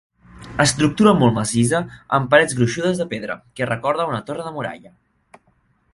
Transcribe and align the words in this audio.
Estructura 0.63 1.11
molt 1.23 1.35
massissa, 1.35 1.81
amb 2.19 2.31
parets 2.33 2.57
gruixudes 2.61 3.03
de 3.03 3.09
pedra, 3.15 3.39
que 3.61 3.71
recorda 3.73 4.11
una 4.15 4.23
torre 4.31 4.49
de 4.51 4.55
muralla. 4.57 4.95